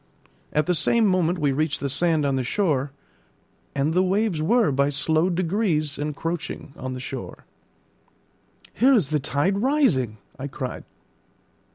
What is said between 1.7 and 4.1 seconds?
the sand on the shore, and the